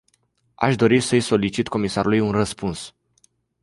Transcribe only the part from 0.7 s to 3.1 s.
dori să-i solicit comisarului un răspuns.